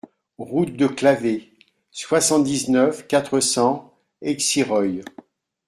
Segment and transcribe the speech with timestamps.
[0.39, 1.53] Route de Clavé,
[1.91, 3.93] soixante-dix-neuf, quatre cents
[4.23, 5.03] Exireuil